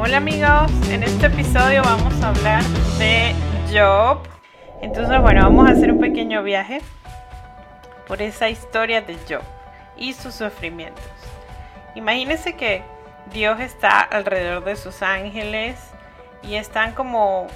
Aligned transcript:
Hola 0.00 0.18
amigos, 0.18 0.70
en 0.90 1.02
este 1.02 1.26
episodio 1.26 1.82
vamos 1.82 2.22
a 2.22 2.28
hablar 2.28 2.62
de 2.98 3.34
Job. 3.72 4.20
Entonces 4.80 5.20
bueno, 5.20 5.42
vamos 5.42 5.68
a 5.68 5.72
hacer 5.72 5.90
un 5.90 5.98
pequeño 5.98 6.44
viaje 6.44 6.80
por 8.06 8.22
esa 8.22 8.48
historia 8.48 9.02
de 9.02 9.16
Job 9.28 9.42
y 9.96 10.12
sus 10.12 10.36
sufrimientos. 10.36 11.02
Imagínense 11.96 12.54
que 12.54 12.84
Dios 13.32 13.58
está 13.58 14.00
alrededor 14.00 14.62
de 14.62 14.76
sus 14.76 15.02
ángeles 15.02 15.76
y 16.44 16.54
están 16.54 16.92
como 16.92 17.48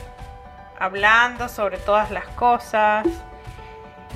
hablando 0.81 1.49
sobre 1.49 1.79
todas 1.79 2.11
las 2.11 2.27
cosas 2.27 3.07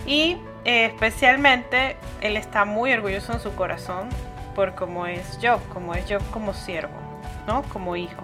y 0.05 0.37
eh, 0.65 0.87
especialmente 0.87 1.97
él 2.21 2.37
está 2.37 2.65
muy 2.65 2.93
orgulloso 2.93 3.35
en 3.35 3.41
su 3.41 3.55
corazón 3.55 4.09
por 4.57 4.75
cómo 4.75 5.07
es 5.07 5.39
Job, 5.41 5.61
como 5.73 5.95
es 5.95 6.05
Job 6.11 6.29
como 6.33 6.55
siervo. 6.55 7.06
¿No? 7.47 7.63
Como 7.65 7.97
hijo. 7.97 8.23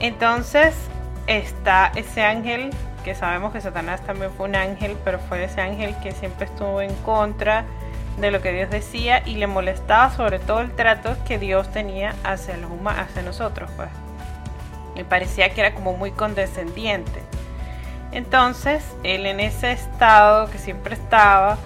Entonces 0.00 0.74
está 1.26 1.92
ese 1.94 2.22
ángel, 2.22 2.70
que 3.04 3.14
sabemos 3.14 3.52
que 3.52 3.60
Satanás 3.60 4.00
también 4.02 4.30
fue 4.32 4.48
un 4.48 4.56
ángel, 4.56 4.96
pero 5.04 5.18
fue 5.18 5.44
ese 5.44 5.60
ángel 5.60 5.94
que 6.02 6.12
siempre 6.12 6.46
estuvo 6.46 6.80
en 6.80 6.94
contra 6.96 7.64
de 8.18 8.30
lo 8.30 8.40
que 8.40 8.52
Dios 8.52 8.70
decía 8.70 9.22
y 9.26 9.36
le 9.36 9.46
molestaba 9.46 10.10
sobre 10.10 10.38
todo 10.38 10.60
el 10.60 10.72
trato 10.72 11.16
que 11.26 11.38
Dios 11.38 11.70
tenía 11.72 12.14
hacia, 12.24 12.56
los 12.56 12.70
humanos, 12.70 13.06
hacia 13.08 13.22
nosotros. 13.22 13.70
Pues. 13.76 13.88
Me 14.94 15.04
parecía 15.04 15.50
que 15.50 15.60
era 15.60 15.74
como 15.74 15.94
muy 15.94 16.10
condescendiente. 16.10 17.22
Entonces, 18.12 18.84
él 19.04 19.24
en 19.24 19.40
ese 19.40 19.72
estado 19.72 20.50
que 20.50 20.58
siempre 20.58 20.94
estaba 20.94 21.56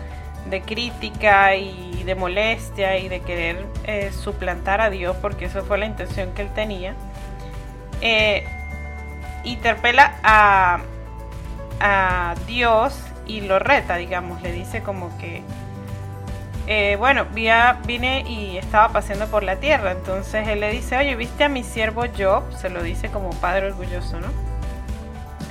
de 0.48 0.62
crítica 0.62 1.56
y 1.56 1.85
de 2.06 2.15
molestia 2.15 2.98
y 2.98 3.09
de 3.09 3.20
querer 3.20 3.66
eh, 3.84 4.10
suplantar 4.12 4.80
a 4.80 4.88
Dios, 4.88 5.16
porque 5.20 5.46
eso 5.46 5.65
fue 5.65 5.77
la 5.77 5.87
intención 5.87 6.32
que 6.32 6.42
él 6.42 6.51
tenía, 6.55 6.95
eh, 8.01 8.46
interpela 9.45 10.15
a, 10.23 10.80
a 11.80 12.35
Dios 12.46 12.98
y 13.26 13.43
lo 13.43 13.59
reta, 13.59 13.96
digamos, 13.96 14.40
le 14.43 14.52
dice 14.52 14.82
como 14.82 15.16
que, 15.18 15.43
eh, 16.68 16.96
bueno, 16.98 17.26
vine 17.32 18.24
y 18.26 18.57
estaba 18.57 18.93
paseando 18.93 19.26
por 19.26 19.43
la 19.43 19.57
tierra, 19.57 19.93
entonces 19.93 20.48
él 20.48 20.60
le 20.60 20.70
dice, 20.70 20.96
oye, 20.96 21.15
¿viste 21.16 21.45
a 21.45 21.48
mi 21.48 21.65
siervo 21.65 22.04
Job? 22.16 22.45
Se 22.57 22.70
lo 22.70 22.82
dice 22.82 23.09
como 23.10 23.30
padre 23.30 23.66
orgulloso, 23.66 24.20
¿no? 24.20 24.29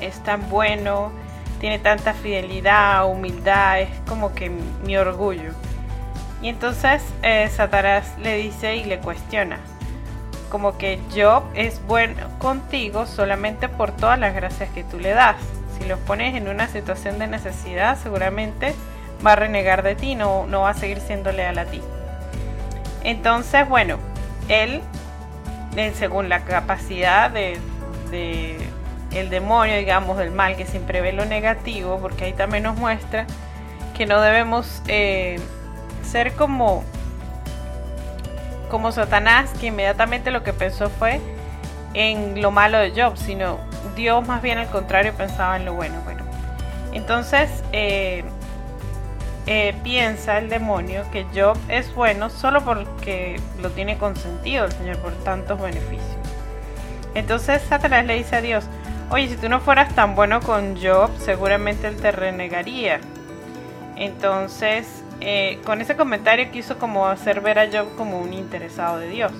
Es 0.02 0.22
tan 0.24 0.50
bueno, 0.50 1.12
tiene 1.60 1.80
tanta 1.80 2.14
fidelidad, 2.14 3.10
humildad, 3.10 3.82
es 3.82 3.90
como 4.08 4.34
que 4.34 4.50
mi 4.50 4.98
orgullo. 4.98 5.52
Y 6.42 6.50
entonces 6.50 7.02
eh, 7.22 7.50
Satanás 7.50 8.14
le 8.20 8.38
dice 8.38 8.76
y 8.76 8.84
le 8.84 9.00
cuestiona, 9.00 9.58
como 10.50 10.78
que 10.78 11.00
Job 11.16 11.44
es 11.54 11.82
bueno 11.86 12.30
contigo 12.40 13.06
solamente 13.06 13.70
por 13.70 13.92
todas 13.92 14.20
las 14.20 14.36
gracias 14.36 14.70
que 14.70 14.84
tú 14.84 15.00
le 15.00 15.12
das. 15.12 15.38
Si 15.78 15.86
lo 15.86 15.98
pones 15.98 16.36
en 16.36 16.48
una 16.48 16.68
situación 16.68 17.20
de 17.20 17.28
necesidad, 17.28 17.98
seguramente 17.98 18.76
va 19.26 19.34
a 19.34 19.36
renegar 19.36 19.84
de 19.84 19.96
ti, 19.96 20.16
no, 20.16 20.46
no 20.48 20.62
va 20.62 20.72
a 20.72 20.74
seguir 20.74 21.00
siendo 21.00 21.32
leal 21.32 21.58
a 21.58 21.66
ti. 21.66 21.82
Entonces, 23.04 23.68
bueno, 23.68 23.98
él, 24.50 24.82
según 25.94 26.30
la 26.30 26.44
capacidad 26.44 27.30
de, 27.30 27.60
el 29.12 29.30
demonio, 29.30 29.78
digamos, 29.78 30.18
del 30.18 30.32
mal 30.32 30.56
que 30.56 30.66
siempre 30.66 31.02
ve 31.02 31.14
lo 31.14 31.26
negativo, 31.26 32.00
porque 32.00 32.26
ahí 32.26 32.34
también 32.34 32.64
nos 32.64 32.78
muestra 32.78 33.26
que 33.96 34.06
no 34.06 34.22
debemos 34.22 34.82
eh, 34.88 35.40
ser 36.06 36.34
como 36.34 36.84
como 38.70 38.92
Satanás, 38.92 39.52
que 39.60 39.68
inmediatamente 39.68 40.32
lo 40.32 40.44
que 40.44 40.52
pensó 40.52 40.90
fue 40.90 41.22
en 41.94 42.42
lo 42.42 42.52
malo 42.52 42.78
de 42.80 42.92
Job, 42.92 43.16
sino 43.18 43.60
Dios 43.96 44.28
más 44.28 44.42
bien 44.42 44.58
al 44.58 44.68
contrario 44.68 45.14
pensaba 45.14 45.56
en 45.56 45.66
lo 45.66 45.74
bueno. 45.74 45.96
Bueno, 46.04 46.24
entonces 46.92 47.64
eh, 47.72 48.24
eh, 49.48 49.76
piensa 49.84 50.40
el 50.40 50.50
demonio 50.50 51.04
que 51.12 51.26
Job 51.34 51.58
es 51.70 51.94
bueno 51.94 52.30
solo 52.30 52.66
porque 52.66 53.40
lo 53.62 53.70
tiene 53.70 53.98
consentido 53.98 54.66
el 54.66 54.72
Señor 54.72 54.98
por 54.98 55.14
tantos 55.24 55.62
beneficios. 55.62 56.18
Entonces 57.14 57.62
Satanás 57.62 58.06
le 58.06 58.16
dice 58.16 58.36
a 58.36 58.42
Dios, 58.42 58.66
oye, 59.10 59.30
si 59.30 59.38
tú 59.38 59.48
no 59.48 59.62
fueras 59.62 59.94
tan 59.96 60.16
bueno 60.16 60.42
con 60.42 60.76
Job, 60.82 61.12
seguramente 61.18 61.88
él 61.88 61.96
te 61.96 62.12
renegaría. 62.12 63.00
Entonces 63.96 65.05
eh, 65.22 65.60
con 65.66 65.82
ese 65.82 65.96
comentario 65.96 66.52
quiso 66.52 66.78
como 66.78 67.08
hacer 67.08 67.42
ver 67.42 67.60
a 67.60 67.68
Job 67.72 67.96
como 67.96 68.20
un 68.20 68.34
interesado 68.34 69.00
de 69.00 69.10
Dios. 69.10 69.32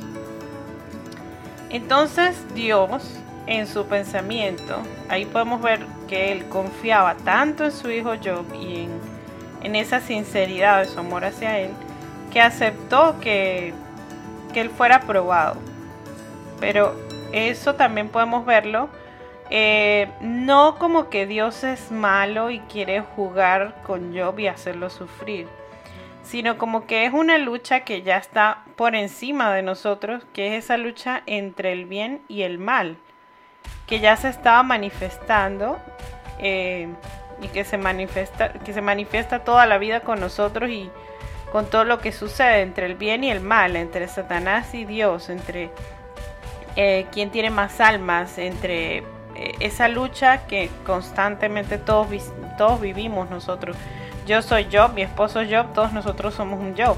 Entonces 1.70 2.38
Dios, 2.54 3.20
en 3.48 3.68
su 3.68 3.86
pensamiento, 3.86 4.78
ahí 5.10 5.26
podemos 5.26 5.62
ver 5.62 5.86
que 6.08 6.32
él 6.32 6.46
confiaba 6.48 7.16
tanto 7.16 7.66
en 7.66 7.72
su 7.72 7.92
hijo 7.92 8.14
Job 8.24 8.46
y 8.54 8.88
en, 9.62 9.76
esa 9.76 10.00
sinceridad 10.00 10.80
de 10.80 10.86
su 10.86 11.00
amor 11.00 11.26
hacia 11.26 11.60
él, 11.60 11.72
que 12.32 12.40
aceptó 12.40 13.20
que, 13.20 13.74
que 14.54 14.62
él 14.62 14.70
fuera 14.70 15.02
probado. 15.02 15.58
Pero 16.60 16.96
eso 17.32 17.76
también 17.76 18.10
podemos 18.10 18.46
verlo 18.46 18.90
eh, 19.50 20.10
no 20.22 20.76
como 20.80 21.10
que 21.10 21.28
Dios 21.28 21.64
es 21.64 21.92
malo 21.92 22.50
y 22.50 22.60
quiere 22.62 23.02
jugar 23.02 23.76
con 23.86 24.18
Job 24.18 24.40
y 24.40 24.48
hacerlo 24.48 24.90
sufrir, 24.90 25.48
sino 26.26 26.58
como 26.58 26.88
que 26.88 27.06
es 27.06 27.14
una 27.14 27.38
lucha 27.38 27.82
que 27.82 28.02
ya 28.02 28.18
está 28.18 28.64
por 28.76 28.96
encima 28.96 29.54
de 29.54 29.62
nosotros, 29.62 30.24
que 30.34 30.58
es 30.58 30.66
esa 30.66 30.78
lucha 30.78 31.22
entre 31.28 31.72
el 31.72 31.86
bien 31.86 32.22
y 32.28 32.42
el 32.42 32.58
mal, 32.58 32.98
que 33.88 34.00
ya 34.00 34.18
se 34.18 34.30
estaba 34.30 34.64
manifestando 34.64 35.78
eh, 36.40 36.88
y 37.42 37.48
que 37.50 37.64
se 37.64 37.78
manifiesta, 37.78 38.54
que 38.54 38.74
se 38.74 38.82
manifiesta 38.82 39.44
toda 39.44 39.66
la 39.66 39.78
vida 39.78 40.00
con 40.02 40.20
nosotros 40.20 40.70
y 40.70 40.90
con 41.52 41.70
todo 41.70 41.86
lo 41.86 42.00
que 42.00 42.12
sucede 42.12 42.62
entre 42.62 42.88
el 42.88 42.96
bien 42.96 43.24
y 43.24 43.32
el 43.32 43.40
mal, 43.40 43.76
entre 43.76 44.08
Satanás 44.08 44.74
y 44.74 44.84
Dios, 44.84 45.30
entre 45.30 45.70
eh, 46.76 47.06
quién 47.12 47.30
tiene 47.30 47.52
más 47.52 47.80
almas, 47.80 48.38
entre 48.40 49.04
esa 49.60 49.88
lucha 49.88 50.48
que 50.48 50.70
constantemente 50.86 51.78
todos, 51.78 52.08
todos 52.58 52.80
vivimos 52.82 53.30
nosotros 53.30 53.76
yo 54.26 54.42
soy 54.42 54.68
Job, 54.72 54.94
mi 54.94 55.04
esposo 55.04 55.42
es 55.42 55.54
Job, 55.54 55.74
todos 55.74 55.94
nosotros 55.94 56.34
somos 56.34 56.60
un 56.60 56.76
Job. 56.76 56.98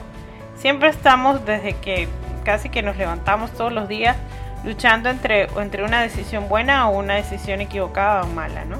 Siempre 0.55 0.89
estamos 0.89 1.45
desde 1.45 1.73
que 1.73 2.07
casi 2.45 2.69
que 2.69 2.81
nos 2.81 2.95
levantamos 2.95 3.51
todos 3.51 3.73
los 3.73 3.89
días 3.89 4.15
luchando 4.63 5.09
entre, 5.09 5.49
entre 5.59 5.83
una 5.83 6.01
decisión 6.01 6.47
buena 6.47 6.89
o 6.89 6.97
una 6.97 7.15
decisión 7.15 7.59
equivocada 7.59 8.23
o 8.23 8.27
mala, 8.27 8.63
¿no? 8.63 8.77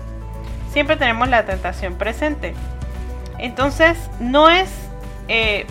Siempre 0.72 0.96
tenemos 0.96 1.28
la 1.28 1.46
tentación 1.46 1.96
presente. 1.96 2.54
Entonces, 3.38 3.98
no 4.20 4.50
es 4.50 4.70
eh, 5.28 5.66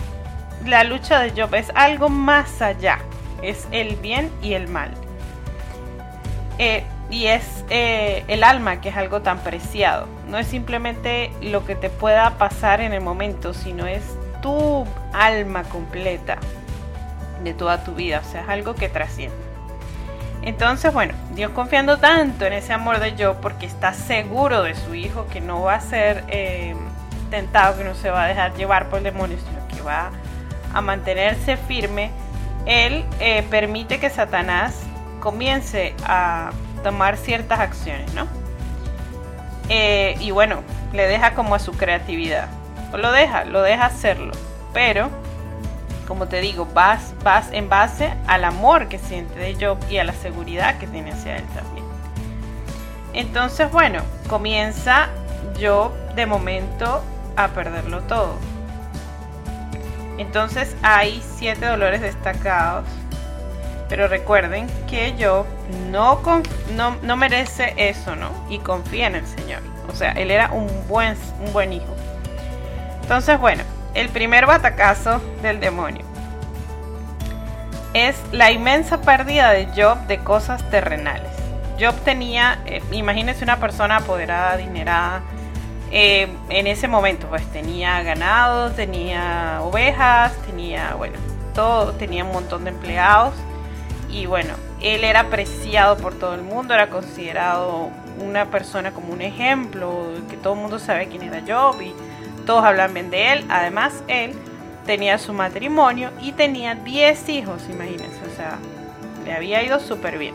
la 0.65 0.83
lucha 0.83 1.19
de 1.19 1.31
Job, 1.31 1.55
es 1.55 1.71
algo 1.73 2.09
más 2.09 2.61
allá. 2.61 2.99
Es 3.41 3.67
el 3.71 3.95
bien 3.95 4.31
y 4.41 4.53
el 4.53 4.67
mal. 4.67 4.91
Eh, 6.59 6.83
y 7.09 7.27
es 7.27 7.63
eh, 7.69 8.23
el 8.27 8.43
alma 8.43 8.81
que 8.81 8.89
es 8.89 8.97
algo 8.97 9.21
tan 9.21 9.39
preciado. 9.39 10.07
No 10.27 10.37
es 10.37 10.47
simplemente 10.47 11.31
lo 11.41 11.65
que 11.65 11.75
te 11.75 11.89
pueda 11.89 12.37
pasar 12.37 12.81
en 12.81 12.93
el 12.93 13.01
momento, 13.01 13.53
sino 13.53 13.85
es 13.85 14.03
tu 14.41 14.85
alma 15.13 15.63
completa 15.63 16.37
de 17.43 17.53
toda 17.53 17.83
tu 17.83 17.93
vida. 17.93 18.21
O 18.25 18.29
sea, 18.29 18.41
es 18.41 18.49
algo 18.49 18.75
que 18.75 18.89
trasciende. 18.89 19.35
Entonces, 20.41 20.93
bueno, 20.93 21.13
Dios 21.33 21.51
confiando 21.51 21.97
tanto 21.97 22.45
en 22.45 22.53
ese 22.53 22.73
amor 22.73 22.99
de 22.99 23.15
yo, 23.15 23.41
porque 23.41 23.65
está 23.65 23.93
seguro 23.93 24.63
de 24.63 24.75
su 24.75 24.95
hijo 24.95 25.27
que 25.27 25.41
no 25.41 25.61
va 25.61 25.75
a 25.75 25.81
ser 25.81 26.23
eh, 26.27 26.75
tentado, 27.29 27.77
que 27.77 27.83
no 27.83 27.95
se 27.95 28.09
va 28.09 28.23
a 28.23 28.27
dejar 28.27 28.53
llevar 28.55 28.89
por 28.89 28.99
el 28.99 29.03
demonio, 29.05 29.37
sino 29.37 29.67
que 29.67 29.81
va 29.81 30.11
a 30.73 30.81
mantenerse 30.81 31.57
firme, 31.57 32.11
Él 32.65 33.05
eh, 33.19 33.43
permite 33.49 33.99
que 33.99 34.09
Satanás 34.09 34.83
comience 35.19 35.95
a 36.05 36.51
tomar 36.83 37.17
ciertas 37.17 37.59
acciones, 37.59 38.13
¿no? 38.13 38.27
Eh, 39.69 40.15
y 40.19 40.31
bueno, 40.31 40.63
le 40.93 41.07
deja 41.07 41.33
como 41.33 41.55
a 41.55 41.59
su 41.59 41.73
creatividad. 41.73 42.47
O 42.93 42.97
lo 42.97 43.11
deja, 43.11 43.43
lo 43.45 43.61
deja 43.61 43.85
hacerlo. 43.85 44.31
Pero, 44.73 45.09
como 46.07 46.27
te 46.27 46.39
digo, 46.39 46.67
vas, 46.73 47.13
vas 47.23 47.49
en 47.51 47.69
base 47.69 48.13
al 48.27 48.45
amor 48.45 48.87
que 48.87 48.99
siente 48.99 49.37
de 49.39 49.55
Job 49.55 49.77
y 49.89 49.97
a 49.97 50.03
la 50.03 50.13
seguridad 50.13 50.77
que 50.77 50.87
tiene 50.87 51.11
hacia 51.11 51.37
él 51.37 51.45
también. 51.53 51.85
Entonces, 53.13 53.71
bueno, 53.71 54.01
comienza 54.29 55.09
Job 55.59 55.91
de 56.15 56.25
momento 56.25 57.03
a 57.35 57.49
perderlo 57.49 58.01
todo. 58.01 58.35
Entonces 60.17 60.75
hay 60.81 61.23
siete 61.35 61.65
dolores 61.65 62.01
destacados 62.01 62.85
pero 63.89 64.07
recuerden 64.07 64.67
que 64.89 65.15
yo 65.17 65.45
no, 65.89 66.21
no, 67.01 67.17
merece 67.17 67.73
eso, 67.77 68.15
¿no? 68.15 68.29
Y 68.49 68.59
confía 68.59 69.07
en 69.07 69.15
el 69.15 69.25
Señor. 69.25 69.61
O 69.89 69.95
sea, 69.95 70.11
él 70.11 70.31
era 70.31 70.51
un 70.51 70.67
buen, 70.87 71.15
un 71.45 71.53
buen 71.53 71.73
hijo. 71.73 71.95
Entonces, 73.01 73.39
bueno, 73.39 73.63
el 73.93 74.09
primer 74.09 74.45
batacazo 74.45 75.21
del 75.41 75.59
demonio. 75.59 76.05
es 77.93 78.21
la 78.31 78.51
inmensa 78.51 79.01
pérdida 79.01 79.51
de 79.51 79.67
Job 79.75 79.97
de 80.07 80.19
cosas 80.19 80.69
terrenales. 80.69 81.31
Job 81.79 81.95
tenía, 82.03 82.59
eh, 82.65 82.81
imagínense 82.91 83.43
una 83.43 83.57
persona 83.57 83.97
apoderada, 83.97 84.51
adinerada, 84.53 85.21
eh, 85.89 86.27
en 86.49 86.67
ese 86.67 86.87
momento 86.87 87.27
pues 87.27 87.45
tenía 87.51 88.03
ganado, 88.03 88.71
tenía 88.71 89.61
ovejas, 89.63 90.33
tenía, 90.45 90.95
bueno, 90.95 91.15
todo, 91.55 91.93
tenía 91.93 92.25
un 92.25 92.33
montón 92.33 92.65
de 92.65 92.71
empleados 92.71 93.33
y 94.09 94.25
bueno, 94.25 94.53
él 94.81 95.03
era 95.03 95.21
apreciado 95.21 95.97
por 95.97 96.13
todo 96.15 96.33
el 96.33 96.41
mundo, 96.41 96.73
era 96.73 96.89
considerado 96.89 97.89
una 98.23 98.45
persona 98.45 98.91
como 98.91 99.13
un 99.13 99.21
ejemplo, 99.21 100.11
que 100.29 100.37
todo 100.37 100.53
el 100.53 100.59
mundo 100.61 100.79
sabe 100.79 101.07
quién 101.07 101.23
era 101.23 101.41
Job 101.47 101.81
y 101.81 101.93
todos 102.45 102.63
hablan 102.63 102.93
bien 102.93 103.09
de 103.09 103.33
él. 103.33 103.45
Además, 103.49 104.03
él 104.07 104.33
tenía 104.85 105.17
su 105.17 105.33
matrimonio 105.33 106.11
y 106.21 106.31
tenía 106.31 106.75
10 106.75 107.29
hijos, 107.29 107.63
imagínense, 107.69 108.21
o 108.25 108.35
sea, 108.35 108.57
le 109.25 109.33
había 109.33 109.61
ido 109.63 109.79
súper 109.79 110.17
bien. 110.17 110.33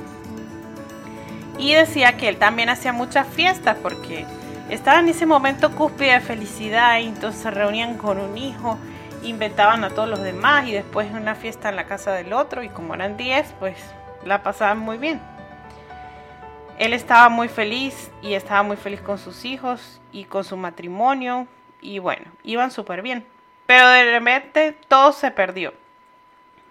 Y 1.59 1.73
decía 1.75 2.17
que 2.17 2.29
él 2.29 2.37
también 2.37 2.69
hacía 2.69 2.93
muchas 2.93 3.27
fiestas 3.27 3.77
porque 3.83 4.27
estaba 4.69 5.01
en 5.01 5.09
ese 5.09 5.27
momento 5.27 5.71
cúspide 5.73 6.13
de 6.13 6.21
felicidad 6.21 6.99
y 6.99 7.07
entonces 7.07 7.43
se 7.43 7.51
reunían 7.51 7.97
con 7.97 8.19
un 8.19 8.37
hijo, 8.37 8.79
inventaban 9.23 9.85
a 9.85 9.91
todos 9.91 10.09
los 10.09 10.21
demás 10.21 10.67
y 10.67 10.73
después 10.73 11.11
una 11.13 11.35
fiesta 11.35 11.69
en 11.69 11.77
la 11.77 11.87
casa 11.87 12.13
del 12.13 12.33
otro 12.33 12.63
y 12.63 12.69
como 12.69 12.95
eran 12.95 13.17
10, 13.17 13.55
pues 13.59 13.77
la 14.25 14.43
pasaban 14.43 14.79
muy 14.79 14.99
bien. 14.99 15.21
Él 16.79 16.93
estaba 16.93 17.29
muy 17.29 17.49
feliz 17.49 18.11
y 18.23 18.35
estaba 18.35 18.63
muy 18.63 18.77
feliz 18.77 19.01
con 19.01 19.19
sus 19.19 19.45
hijos 19.45 20.01
y 20.11 20.25
con 20.25 20.45
su 20.45 20.57
matrimonio 20.57 21.47
y 21.81 21.99
bueno, 21.99 22.25
iban 22.43 22.71
súper 22.71 23.03
bien. 23.03 23.27
Pero 23.67 23.89
de 23.89 24.05
repente 24.19 24.77
todo 24.89 25.13
se 25.13 25.31
perdió. 25.31 25.73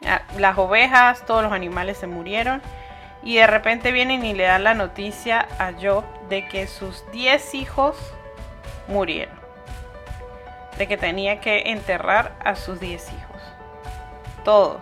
Ah, 0.05 0.23
las 0.37 0.57
ovejas, 0.57 1.25
todos 1.25 1.43
los 1.43 1.53
animales 1.53 1.97
se 1.97 2.07
murieron 2.07 2.61
y 3.23 3.35
de 3.35 3.47
repente 3.47 3.91
vienen 3.91 4.25
y 4.25 4.33
le 4.33 4.43
dan 4.43 4.63
la 4.63 4.73
noticia 4.73 5.47
a 5.59 5.73
Job 5.79 6.03
de 6.29 6.47
que 6.47 6.67
sus 6.67 7.09
10 7.11 7.55
hijos 7.55 7.97
murieron. 8.87 9.40
De 10.77 10.87
que 10.87 10.97
tenía 10.97 11.39
que 11.39 11.71
enterrar 11.71 12.33
a 12.43 12.55
sus 12.55 12.79
10 12.79 13.07
hijos. 13.09 13.41
Todos. 14.43 14.81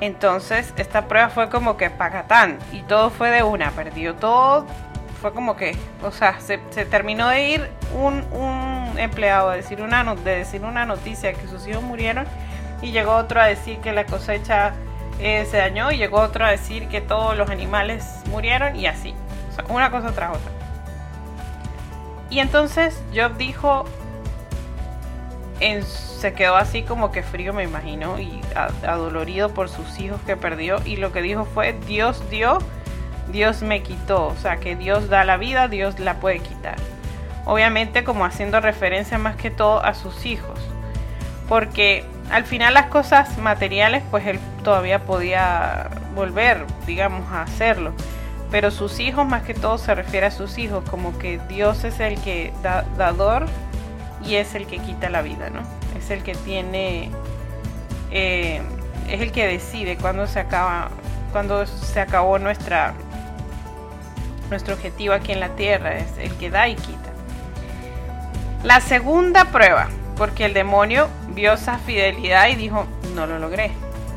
Entonces 0.00 0.72
esta 0.76 1.06
prueba 1.06 1.28
fue 1.28 1.50
como 1.50 1.76
que 1.76 1.90
pagatán 1.90 2.58
y 2.72 2.82
todo 2.82 3.10
fue 3.10 3.30
de 3.30 3.42
una, 3.42 3.70
perdió 3.70 4.14
todo, 4.14 4.66
fue 5.20 5.34
como 5.34 5.56
que, 5.56 5.76
o 6.02 6.10
sea, 6.10 6.40
se, 6.40 6.58
terminó 6.86 7.28
de 7.28 7.48
ir 7.48 7.70
un, 7.92 8.24
empleado 8.96 9.50
a 9.50 9.56
decir 9.56 9.82
una, 9.82 10.02
de 10.14 10.36
decir 10.36 10.64
una 10.64 10.86
noticia 10.86 11.34
que 11.34 11.46
sus 11.46 11.66
hijos 11.66 11.82
murieron 11.82 12.26
y 12.80 12.92
llegó 12.92 13.14
otro 13.14 13.40
a 13.40 13.46
decir 13.46 13.78
que 13.80 13.92
la 13.92 14.06
cosecha 14.06 14.72
eh, 15.20 15.46
se 15.50 15.58
dañó 15.58 15.92
y 15.92 15.98
llegó 15.98 16.20
otro 16.20 16.46
a 16.46 16.50
decir 16.50 16.88
que 16.88 17.02
todos 17.02 17.36
los 17.36 17.50
animales 17.50 18.22
murieron 18.30 18.76
y 18.76 18.86
así, 18.86 19.14
o 19.50 19.54
sea, 19.54 19.64
una 19.68 19.90
cosa 19.90 20.12
tras 20.12 20.36
otra. 20.36 20.59
Y 22.30 22.38
entonces 22.38 23.02
Job 23.14 23.36
dijo, 23.36 23.84
se 25.82 26.32
quedó 26.32 26.56
así 26.56 26.82
como 26.82 27.12
que 27.12 27.22
frío, 27.22 27.52
me 27.52 27.64
imagino, 27.64 28.18
y 28.18 28.40
adolorido 28.86 29.52
por 29.52 29.68
sus 29.68 29.98
hijos 29.98 30.20
que 30.26 30.36
perdió. 30.36 30.80
Y 30.84 30.96
lo 30.96 31.12
que 31.12 31.22
dijo 31.22 31.44
fue, 31.44 31.74
Dios 31.86 32.22
dio, 32.30 32.58
Dios 33.32 33.62
me 33.62 33.82
quitó. 33.82 34.26
O 34.28 34.36
sea, 34.36 34.58
que 34.58 34.76
Dios 34.76 35.08
da 35.08 35.24
la 35.24 35.36
vida, 35.36 35.68
Dios 35.68 35.98
la 35.98 36.14
puede 36.14 36.38
quitar. 36.38 36.76
Obviamente 37.46 38.04
como 38.04 38.24
haciendo 38.24 38.60
referencia 38.60 39.18
más 39.18 39.36
que 39.36 39.50
todo 39.50 39.84
a 39.84 39.94
sus 39.94 40.24
hijos. 40.24 40.58
Porque 41.48 42.04
al 42.30 42.44
final 42.44 42.74
las 42.74 42.86
cosas 42.86 43.36
materiales, 43.38 44.02
pues 44.10 44.26
él 44.26 44.38
todavía 44.62 45.00
podía 45.00 45.90
volver, 46.14 46.64
digamos, 46.86 47.30
a 47.32 47.42
hacerlo. 47.42 47.92
Pero 48.50 48.70
sus 48.70 48.98
hijos, 48.98 49.26
más 49.26 49.42
que 49.42 49.54
todo, 49.54 49.78
se 49.78 49.94
refiere 49.94 50.26
a 50.26 50.30
sus 50.30 50.58
hijos, 50.58 50.84
como 50.90 51.16
que 51.18 51.38
Dios 51.48 51.84
es 51.84 52.00
el 52.00 52.20
que 52.20 52.52
da, 52.62 52.84
dador 52.98 53.46
y 54.24 54.34
es 54.34 54.54
el 54.54 54.66
que 54.66 54.78
quita 54.78 55.08
la 55.08 55.22
vida, 55.22 55.50
¿no? 55.50 55.60
Es 55.96 56.10
el 56.10 56.22
que 56.22 56.34
tiene, 56.34 57.10
eh, 58.10 58.60
es 59.08 59.20
el 59.20 59.30
que 59.30 59.46
decide 59.46 59.96
cuándo 59.96 60.26
se 60.26 60.40
acaba, 60.40 60.90
cuando 61.32 61.64
se 61.66 62.00
acabó 62.00 62.38
nuestra, 62.38 62.94
nuestro 64.48 64.74
objetivo 64.74 65.14
aquí 65.14 65.30
en 65.32 65.40
la 65.40 65.50
tierra, 65.50 65.96
es 65.96 66.18
el 66.18 66.32
que 66.36 66.50
da 66.50 66.68
y 66.68 66.74
quita. 66.74 67.10
La 68.64 68.80
segunda 68.80 69.46
prueba, 69.46 69.88
porque 70.16 70.44
el 70.44 70.54
demonio 70.54 71.08
vio 71.28 71.52
esa 71.52 71.78
fidelidad 71.78 72.48
y 72.48 72.56
dijo, 72.56 72.84
no 73.14 73.26
lo 73.26 73.38
logré, 73.38 73.70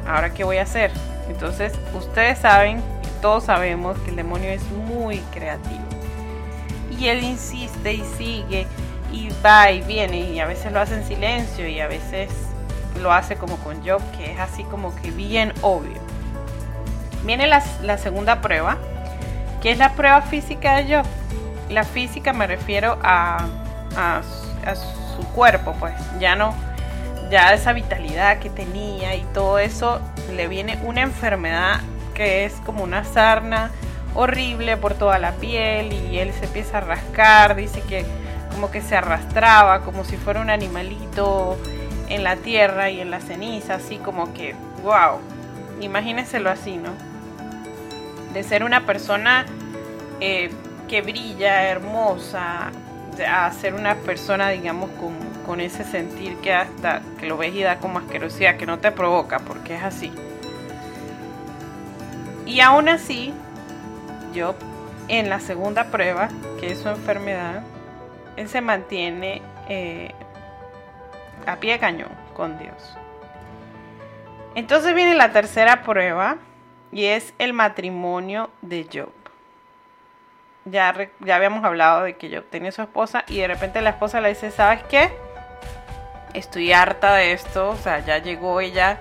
ahora 0.08 0.34
qué 0.34 0.44
voy 0.44 0.58
a 0.58 0.64
hacer. 0.64 0.92
Entonces 1.30 1.74
ustedes 1.94 2.40
saben, 2.40 2.82
todos 3.24 3.46
sabemos 3.46 3.98
que 4.00 4.10
el 4.10 4.18
demonio 4.18 4.50
es 4.50 4.70
muy 4.70 5.20
creativo. 5.32 5.82
Y 7.00 7.08
él 7.08 7.24
insiste 7.24 7.94
y 7.94 8.04
sigue 8.18 8.68
y 9.14 9.30
va 9.44 9.72
y 9.72 9.82
viene 9.82 10.20
y 10.20 10.42
a 10.42 10.46
veces 10.46 10.74
lo 10.74 10.82
hace 10.82 10.96
en 10.96 11.06
silencio 11.06 11.66
y 11.66 11.80
a 11.80 11.88
veces 11.88 12.30
lo 13.02 13.14
hace 13.14 13.38
como 13.38 13.56
con 13.60 13.82
Job, 13.82 14.02
que 14.18 14.34
es 14.34 14.40
así 14.42 14.66
como 14.66 14.94
que 14.98 15.12
bien 15.12 15.54
obvio. 15.62 16.02
Viene 17.24 17.48
la, 17.48 17.62
segunda 17.98 18.42
prueba, 18.42 18.78
que 19.62 19.72
es 19.72 19.78
la 19.78 19.94
prueba 19.94 20.22
física 20.24 20.76
de 20.76 20.94
Job. 20.94 21.06
La 21.70 21.86
física 21.86 22.34
me 22.34 22.46
refiero 22.46 23.00
a, 23.04 23.48
a, 23.96 24.22
su 24.76 25.26
cuerpo, 25.30 25.74
pues 25.80 25.94
ya 26.20 26.36
no, 26.36 26.54
ya 27.32 27.54
esa 27.54 27.72
vitalidad 27.72 28.40
que 28.40 28.50
tenía 28.50 29.16
y 29.16 29.24
todo 29.34 29.60
eso, 29.60 30.02
le 30.36 30.50
viene 30.50 30.78
una 30.84 31.04
enfermedad 31.04 31.80
que 32.14 32.46
es 32.46 32.54
como 32.66 32.84
una 32.84 33.04
sarna 33.04 33.72
horrible 34.16 34.78
por 34.78 34.94
toda 34.94 35.18
la 35.20 35.32
piel 35.34 35.92
y 35.92 36.20
él 36.20 36.32
se 36.34 36.46
empieza 36.46 36.78
a 36.78 36.82
rascar, 36.82 37.56
dice 37.56 37.82
que 37.82 38.06
como 38.52 38.70
que 38.70 38.82
se 38.82 38.96
arrastraba, 38.96 39.82
como 39.82 40.04
si 40.04 40.18
fuera 40.18 40.40
un 40.40 40.50
animalito 40.50 41.58
en 42.10 42.24
la 42.24 42.36
tierra 42.36 42.90
y 42.90 43.02
en 43.02 43.10
la 43.10 43.20
ceniza, 43.20 43.76
así 43.76 43.98
como 43.98 44.34
que, 44.34 44.54
wow, 44.84 45.20
imagínenselo 45.82 46.50
así, 46.50 46.78
¿no? 46.78 46.92
De 48.34 48.44
ser 48.44 48.64
una 48.64 48.86
persona 48.86 49.46
eh, 50.20 50.52
que 50.88 51.02
brilla, 51.02 51.68
hermosa, 51.70 52.72
a 53.28 53.52
ser 53.52 53.74
una 53.74 53.96
persona, 53.96 54.50
digamos, 54.50 54.90
con, 54.92 55.14
con, 55.46 55.60
ese 55.60 55.84
sentir 55.84 56.38
que 56.38 56.54
hasta 56.54 57.02
que 57.20 57.28
lo 57.28 57.38
ves 57.38 57.54
y 57.56 57.64
da 57.64 57.78
como 57.78 58.00
asquerosidad, 58.00 58.58
que 58.58 58.66
no 58.66 58.80
te 58.80 58.92
provoca, 58.92 59.40
porque 59.40 59.76
es 59.76 59.84
así. 59.84 60.12
Y 62.46 62.60
aún 62.60 62.90
así, 62.90 63.34
yo 64.34 64.56
en 65.08 65.30
la 65.30 65.40
segunda 65.40 65.86
prueba, 65.86 66.30
que 66.60 66.72
es 66.72 66.80
su 66.80 66.90
enfermedad, 66.90 67.64
él 68.36 68.50
se 68.50 68.62
mantiene 68.62 69.42
eh, 69.70 70.12
a 71.46 71.58
pie 71.58 71.80
cañón 71.80 72.12
con 72.36 72.58
Dios. 72.58 72.98
Entonces 74.56 74.94
viene 74.94 75.16
la 75.16 75.32
tercera 75.32 75.84
prueba 75.84 76.38
y 76.92 77.06
es 77.06 77.34
el 77.40 77.54
matrimonio 77.54 78.50
de 78.62 78.88
Job. 78.92 79.12
Ya, 80.66 80.96
ya 81.20 81.36
habíamos 81.36 81.66
hablado 81.66 82.04
de 82.04 82.16
que 82.16 82.34
Job 82.34 82.46
tenía 82.50 82.72
su 82.72 82.82
esposa 82.82 83.26
y 83.28 83.40
de 83.40 83.48
repente 83.48 83.82
la 83.82 83.92
esposa 83.92 84.22
le 84.22 84.30
dice, 84.30 84.52
¿sabes 84.52 84.84
qué? 84.84 85.12
Estoy 86.34 86.72
harta 86.72 87.16
de 87.16 87.34
esto, 87.34 87.72
o 87.72 87.76
sea, 87.76 88.00
ya 88.00 88.20
llegó 88.20 88.62
ella. 88.62 89.00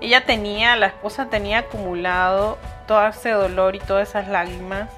Ella 0.00 0.24
tenía, 0.24 0.74
la 0.76 0.86
esposa 0.86 1.28
tenía 1.28 1.58
acumulado 1.58 2.58
todo 2.92 3.08
ese 3.08 3.30
dolor 3.30 3.74
y 3.74 3.78
todas 3.78 4.10
esas 4.10 4.28
lágrimas 4.28 4.90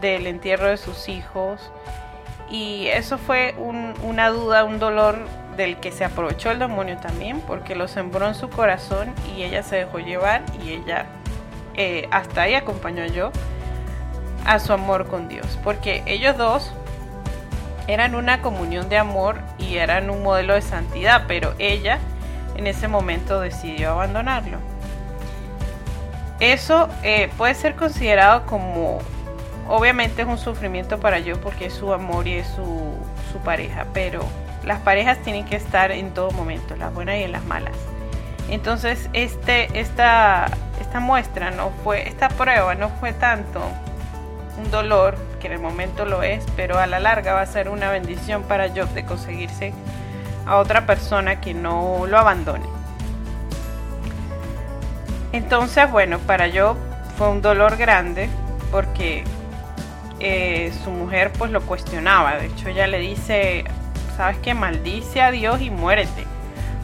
del 0.00 0.26
entierro 0.26 0.68
de 0.68 0.78
sus 0.78 1.10
hijos 1.10 1.70
y 2.48 2.86
eso 2.86 3.18
fue 3.18 3.54
una 3.58 4.30
duda, 4.30 4.64
un 4.64 4.78
dolor 4.78 5.18
del 5.54 5.76
que 5.76 5.92
se 5.92 6.06
aprovechó 6.06 6.50
el 6.50 6.58
demonio 6.58 6.96
también, 6.96 7.42
porque 7.42 7.74
lo 7.74 7.88
sembró 7.88 8.26
en 8.26 8.34
su 8.34 8.48
corazón 8.48 9.12
y 9.36 9.42
ella 9.42 9.62
se 9.62 9.76
dejó 9.76 9.98
llevar 9.98 10.42
y 10.64 10.70
ella 10.70 11.04
eh, 11.74 12.08
hasta 12.10 12.42
ahí 12.42 12.54
acompañó 12.54 13.04
yo 13.04 13.32
a 14.46 14.58
su 14.58 14.72
amor 14.72 15.06
con 15.06 15.28
Dios, 15.28 15.58
porque 15.62 16.02
ellos 16.06 16.38
dos 16.38 16.72
eran 17.86 18.14
una 18.14 18.40
comunión 18.40 18.88
de 18.88 18.96
amor 18.96 19.36
y 19.58 19.76
eran 19.76 20.08
un 20.08 20.22
modelo 20.22 20.54
de 20.54 20.62
santidad, 20.62 21.24
pero 21.28 21.52
ella 21.58 21.98
en 22.56 22.66
ese 22.66 22.88
momento 22.88 23.40
decidió 23.40 23.90
abandonarlo. 23.90 24.69
Eso 26.40 26.88
eh, 27.02 27.30
puede 27.36 27.54
ser 27.54 27.76
considerado 27.76 28.46
como 28.46 28.98
obviamente 29.68 30.22
es 30.22 30.28
un 30.28 30.38
sufrimiento 30.38 30.98
para 30.98 31.18
yo 31.20 31.40
porque 31.40 31.66
es 31.66 31.74
su 31.74 31.92
amor 31.92 32.26
y 32.26 32.34
es 32.34 32.46
su, 32.48 32.98
pareja, 33.44 33.86
pero 33.94 34.20
las 34.64 34.80
parejas 34.80 35.18
tienen 35.22 35.46
que 35.46 35.56
estar 35.56 35.92
en 35.92 36.12
todo 36.12 36.30
momento, 36.32 36.76
las 36.76 36.92
buenas 36.92 37.16
y 37.16 37.22
en 37.22 37.32
las 37.32 37.44
malas. 37.44 37.72
Entonces, 38.50 39.08
este, 39.12 39.78
esta, 39.78 40.50
esta 40.80 41.00
muestra 41.00 41.50
no 41.50 41.70
fue, 41.82 42.06
esta 42.06 42.28
prueba 42.28 42.74
no 42.74 42.90
fue 42.90 43.12
tanto 43.12 43.62
un 44.58 44.70
dolor, 44.70 45.16
que 45.40 45.46
en 45.46 45.54
el 45.54 45.58
momento 45.60 46.04
lo 46.04 46.22
es, 46.22 46.44
pero 46.56 46.78
a 46.78 46.86
la 46.86 46.98
larga 46.98 47.32
va 47.32 47.40
a 47.40 47.46
ser 47.46 47.70
una 47.70 47.90
bendición 47.90 48.42
para 48.42 48.68
Job 48.68 48.88
de 48.90 49.04
conseguirse 49.04 49.72
a 50.46 50.56
otra 50.58 50.84
persona 50.84 51.40
que 51.40 51.54
no 51.54 52.04
lo 52.06 52.18
abandone. 52.18 52.79
Entonces, 55.32 55.90
bueno, 55.90 56.18
para 56.18 56.48
yo 56.48 56.76
fue 57.16 57.28
un 57.28 57.42
dolor 57.42 57.76
grande 57.76 58.28
porque 58.70 59.24
eh, 60.18 60.72
su 60.84 60.90
mujer 60.90 61.32
pues 61.32 61.50
lo 61.50 61.62
cuestionaba. 61.62 62.36
De 62.36 62.46
hecho, 62.46 62.68
ella 62.68 62.86
le 62.86 62.98
dice, 62.98 63.64
sabes 64.16 64.38
que 64.38 64.54
maldice 64.54 65.22
a 65.22 65.30
Dios 65.30 65.60
y 65.60 65.70
muérete. 65.70 66.24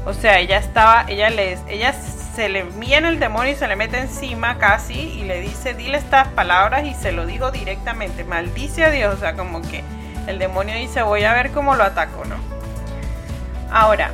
O 0.05 0.15
sea, 0.15 0.39
ella 0.39 0.59
estaba, 0.59 1.05
ella 1.09 1.31
les, 1.31 1.61
ella 1.69 1.93
se 1.93 2.49
le 2.49 2.63
viene 2.63 3.09
el 3.09 3.19
demonio 3.19 3.53
y 3.53 3.57
se 3.57 3.67
le 3.67 3.77
mete 3.77 3.99
encima 3.99 4.59
casi 4.59 4.95
y 4.95 5.25
le 5.25 5.41
dice, 5.41 5.75
dile 5.75 5.99
estas 5.99 6.29
palabras 6.29 6.85
y 6.85 6.95
se 6.95 7.11
lo 7.11 7.27
dijo 7.27 7.51
directamente, 7.51 8.25
maldice 8.25 8.85
a 8.85 8.91
Dios. 8.91 9.15
O 9.15 9.19
sea, 9.19 9.35
como 9.35 9.63
que 9.63 9.83
el 10.27 10.39
demonio 10.39 10.75
dice, 10.77 11.03
voy 11.03 11.25
a 11.25 11.33
ver 11.33 11.51
cómo 11.51 11.75
lo 11.75 11.85
ataco, 11.85 12.25
¿no? 12.25 12.37
Ahora, 13.71 14.13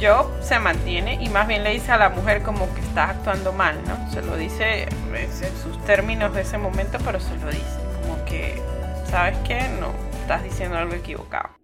Job 0.00 0.26
se 0.42 0.58
mantiene 0.58 1.22
y 1.22 1.28
más 1.28 1.46
bien 1.46 1.62
le 1.64 1.70
dice 1.70 1.92
a 1.92 1.96
la 1.96 2.08
mujer 2.08 2.42
como 2.42 2.72
que 2.74 2.80
está 2.80 3.10
actuando 3.10 3.52
mal, 3.52 3.78
¿no? 3.86 4.10
Se 4.10 4.22
lo 4.22 4.36
dice 4.36 4.84
en 4.84 5.56
sus 5.62 5.84
términos 5.84 6.34
de 6.34 6.42
ese 6.42 6.58
momento, 6.58 6.98
pero 7.04 7.20
se 7.20 7.36
lo 7.36 7.50
dice 7.50 7.78
como 8.02 8.24
que, 8.24 8.60
¿sabes 9.10 9.36
qué? 9.46 9.60
No, 9.80 9.92
estás 10.20 10.42
diciendo 10.42 10.78
algo 10.78 10.94
equivocado. 10.94 11.61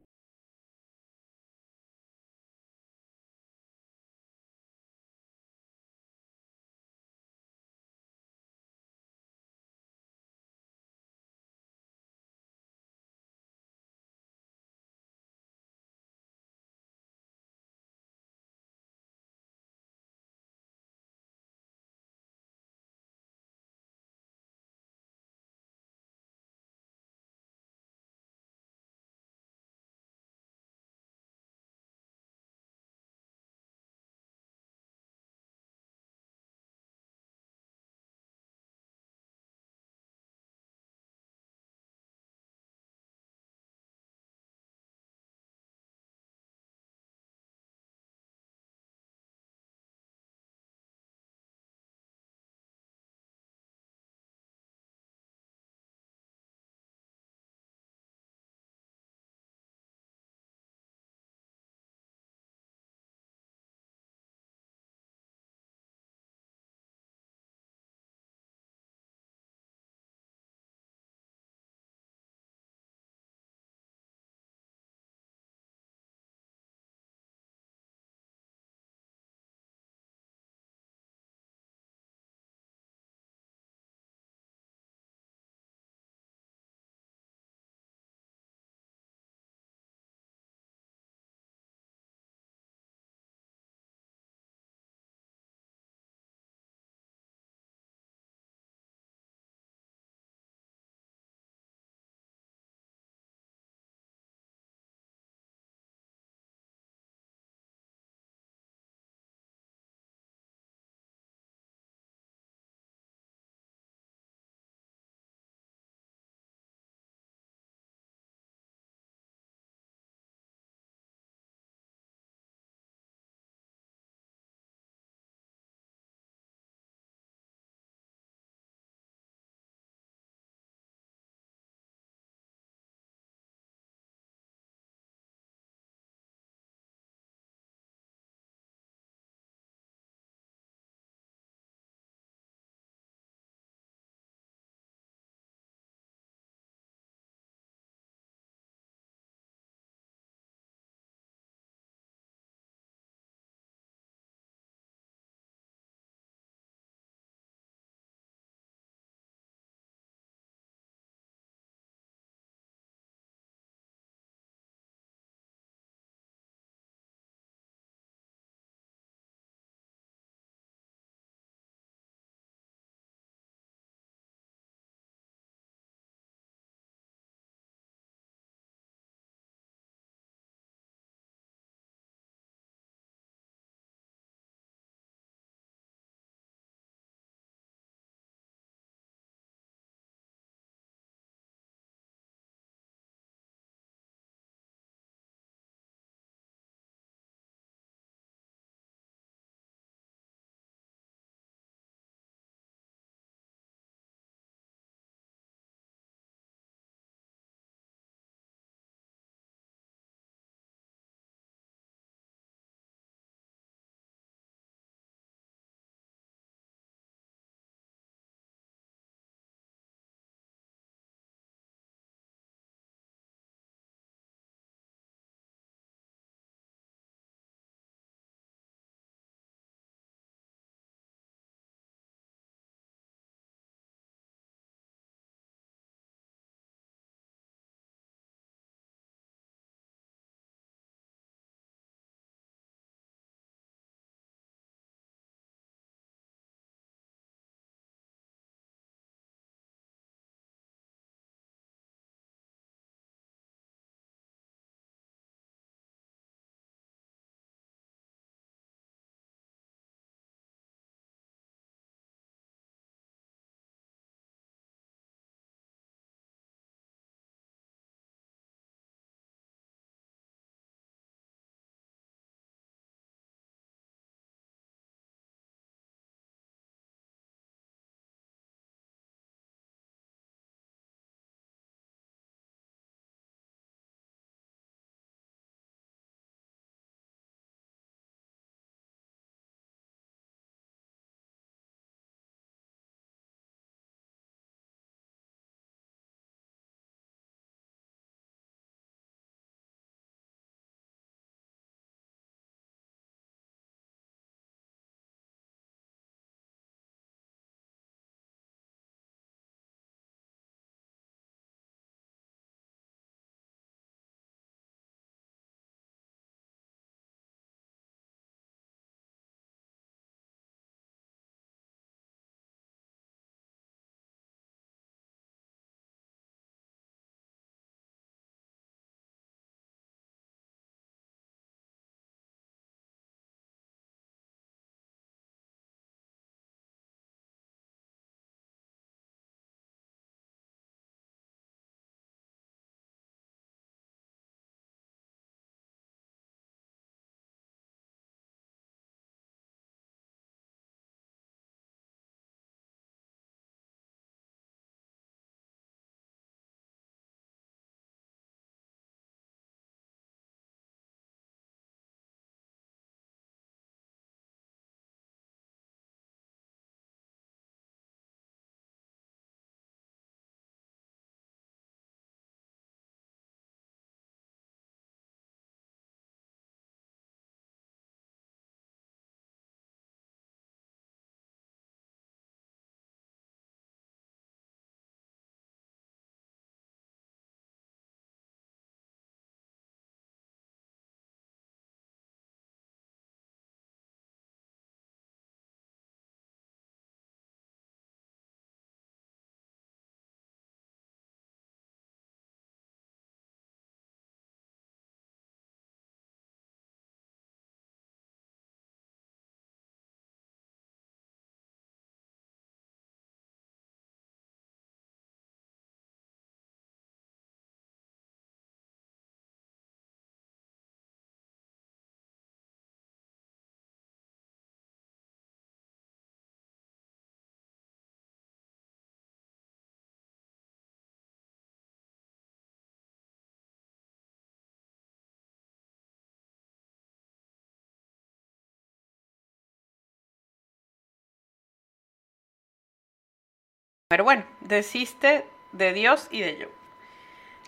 Pero 443.90 444.04
bueno, 444.04 444.24
desiste 444.40 445.24
de 445.52 445.72
Dios 445.72 446.08
y 446.10 446.20
de 446.20 446.36
Job. 446.42 446.50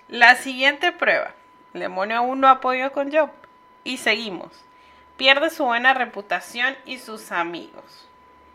La 0.09 0.37
siguiente 0.37 0.91
prueba. 0.91 1.35
El 1.75 1.81
demonio 1.81 2.17
aún 2.17 2.41
no 2.41 2.49
ha 2.49 2.63
con 2.63 3.13
Job. 3.13 3.29
Y 3.85 3.99
seguimos. 3.99 4.65
Pierde 5.19 5.51
su 5.51 5.67
buena 5.67 5.93
reputación 5.93 6.79
y 6.87 6.97
sus 6.97 7.31
amigos. 7.31 8.09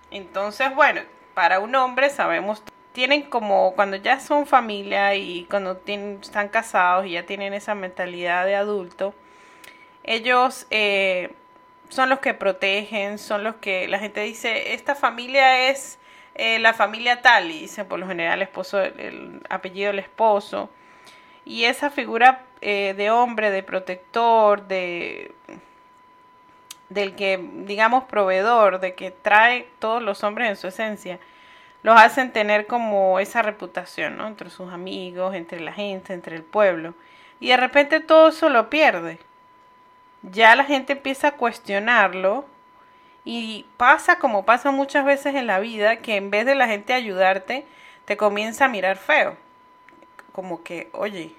Entonces, 0.10 0.74
bueno, 0.74 1.02
para 1.36 1.60
un 1.60 1.76
hombre 1.76 2.10
sabemos, 2.10 2.64
tienen 2.92 3.22
como 3.22 3.76
cuando 3.76 3.98
ya 3.98 4.20
son 4.20 4.48
familia 4.48 5.14
y 5.14 5.46
cuando 5.46 5.80
están 5.86 6.50
casados 6.50 7.06
y 7.06 7.12
ya 7.12 7.28
tienen 7.28 7.54
esa 7.54 7.76
mentalidad 7.76 8.48
de 8.48 8.56
adulto, 8.56 9.14
ellos 10.02 10.66
eh, 10.72 11.36
son 11.90 12.10
los 12.10 12.18
que 12.18 12.34
protegen, 12.34 13.20
son 13.20 13.44
los 13.44 13.58
que 13.58 13.88
la 13.88 14.00
gente 14.00 14.22
dice, 14.22 14.74
esta 14.74 14.96
familia 14.96 15.70
es 15.70 16.00
eh, 16.36 16.60
la 16.60 16.74
familia 16.74 17.22
tal, 17.22 17.50
y 17.50 17.70
por 17.88 18.00
lo 18.00 18.08
general 18.08 18.40
el 18.40 18.44
esposo, 18.44 18.82
el 18.82 19.42
apellido 19.50 19.88
del 19.88 20.00
esposo, 20.00 20.70
y 21.46 21.64
esa 21.66 21.90
figura 21.90 22.44
eh, 22.62 22.94
de 22.98 23.12
hombre, 23.12 23.52
de 23.52 23.64
protector, 23.64 24.68
de 24.68 25.34
del 26.90 27.16
que, 27.16 27.40
digamos, 27.66 28.04
proveedor, 28.04 28.80
de 28.80 28.94
que 28.94 29.12
trae 29.12 29.68
todos 29.80 30.04
los 30.04 30.24
hombres 30.24 30.50
en 30.50 30.56
su 30.56 30.68
esencia, 30.68 31.20
los 31.84 32.00
hacen 32.00 32.32
tener 32.32 32.68
como 32.68 33.20
esa 33.20 33.42
reputación, 33.42 34.18
¿no? 34.18 34.28
Entre 34.28 34.50
sus 34.50 34.72
amigos, 34.72 35.36
entre 35.36 35.60
la 35.60 35.74
gente, 35.74 36.14
entre 36.14 36.36
el 36.36 36.44
pueblo. 36.44 36.94
Y 37.40 37.50
de 37.50 37.58
repente 37.58 38.00
todo 38.00 38.30
eso 38.30 38.50
lo 38.50 38.70
pierde. 38.70 39.20
Ya 40.22 40.56
la 40.56 40.64
gente 40.64 40.94
empieza 40.94 41.30
a 41.30 41.32
cuestionarlo 41.34 42.46
y 43.26 43.66
pasa 43.76 44.20
como 44.20 44.46
pasa 44.46 44.72
muchas 44.72 45.04
veces 45.04 45.34
en 45.36 45.48
la 45.48 45.60
vida, 45.60 45.98
que 45.98 46.16
en 46.16 46.30
vez 46.30 46.46
de 46.46 46.56
la 46.56 46.68
gente 46.68 46.94
ayudarte, 46.94 47.66
te 48.06 48.16
comienza 48.16 48.66
a 48.66 48.70
mirar 48.70 48.98
feo. 48.98 49.36
Como 50.32 50.64
que, 50.64 50.90
oye, 50.94 51.36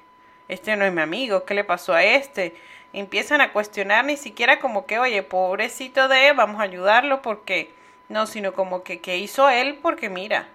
este 0.48 0.76
no 0.76 0.84
es 0.84 0.92
mi 0.92 1.00
amigo, 1.00 1.44
¿qué 1.44 1.54
le 1.54 1.64
pasó 1.64 1.94
a 1.94 2.02
este? 2.02 2.56
Empiezan 2.92 3.40
a 3.40 3.52
cuestionar 3.52 4.04
ni 4.04 4.16
siquiera 4.16 4.58
como 4.58 4.86
que, 4.86 4.98
oye, 4.98 5.22
pobrecito 5.22 6.08
de 6.08 6.28
él, 6.28 6.36
vamos 6.36 6.60
a 6.60 6.64
ayudarlo 6.64 7.22
porque, 7.22 7.72
no, 8.08 8.26
sino 8.26 8.52
como 8.52 8.82
que, 8.82 9.00
¿qué 9.00 9.18
hizo 9.18 9.48
él? 9.48 9.78
Porque 9.80 10.08
mira, 10.10 10.48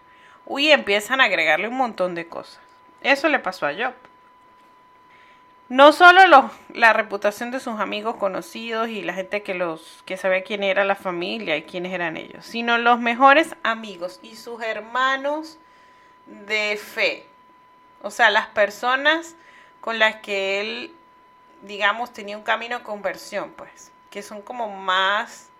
uy, 0.45 0.71
empiezan 0.71 1.21
a 1.21 1.25
agregarle 1.25 1.69
un 1.69 1.77
montón 1.77 2.13
de 2.13 2.27
cosas. 2.27 2.59
Eso 3.01 3.29
le 3.29 3.39
pasó 3.39 3.67
a 3.67 3.73
Job. 3.73 3.93
No 5.71 5.93
solo 5.93 6.51
la 6.73 6.91
reputación 6.91 7.49
de 7.49 7.61
sus 7.61 7.79
amigos 7.79 8.17
conocidos 8.17 8.89
y 8.89 9.03
la 9.03 9.13
gente 9.13 9.41
que 9.41 9.53
los 9.53 10.03
que 10.05 10.17
sabía 10.17 10.43
quién 10.43 10.63
era 10.63 10.83
la 10.83 10.95
familia 10.95 11.55
y 11.55 11.63
quiénes 11.63 11.93
eran 11.93 12.17
ellos, 12.17 12.45
sino 12.45 12.77
los 12.77 12.99
mejores 12.99 13.55
amigos 13.63 14.19
y 14.21 14.35
sus 14.35 14.61
hermanos 14.61 15.59
de 16.25 16.75
fe. 16.75 17.25
O 18.01 18.11
sea, 18.11 18.31
las 18.31 18.47
personas 18.47 19.37
con 19.79 19.97
las 19.97 20.17
que 20.17 20.59
él, 20.59 20.93
digamos, 21.61 22.11
tenía 22.11 22.35
un 22.35 22.43
camino 22.43 22.79
de 22.79 22.83
conversión, 22.83 23.53
pues, 23.55 23.93
que 24.09 24.23
son 24.23 24.41
como 24.41 24.67
más, 24.67 25.51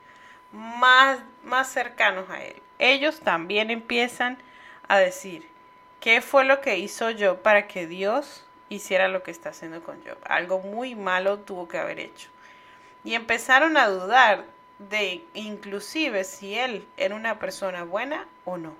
más, 0.51 1.19
más 1.45 1.69
cercanos 1.69 2.29
a 2.29 2.43
él. 2.43 2.61
Ellos 2.79 3.21
también 3.21 3.71
empiezan 3.71 4.37
a 4.89 4.97
decir, 4.97 5.47
¿qué 6.01 6.19
fue 6.19 6.43
lo 6.43 6.59
que 6.59 6.79
hizo 6.79 7.11
yo 7.11 7.41
para 7.41 7.69
que 7.69 7.87
Dios 7.87 8.43
hiciera 8.71 9.07
lo 9.07 9.21
que 9.21 9.31
está 9.31 9.49
haciendo 9.49 9.83
con 9.83 10.01
Job. 10.03 10.17
Algo 10.23 10.59
muy 10.59 10.95
malo 10.95 11.39
tuvo 11.39 11.67
que 11.67 11.77
haber 11.77 11.99
hecho. 11.99 12.29
Y 13.03 13.15
empezaron 13.15 13.77
a 13.77 13.87
dudar 13.87 14.45
de 14.79 15.23
inclusive 15.33 16.23
si 16.23 16.55
él 16.55 16.87
era 16.97 17.15
una 17.15 17.37
persona 17.37 17.83
buena 17.83 18.27
o 18.45 18.57
no. 18.57 18.73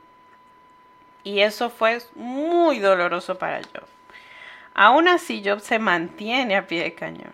Y 1.23 1.41
eso 1.41 1.69
fue 1.69 2.01
muy 2.15 2.79
doloroso 2.79 3.37
para 3.37 3.61
Job. 3.61 3.85
Aún 4.73 5.07
así, 5.07 5.43
Job 5.45 5.59
se 5.59 5.77
mantiene 5.77 6.55
a 6.55 6.65
pie 6.65 6.83
de 6.83 6.93
cañón. 6.93 7.33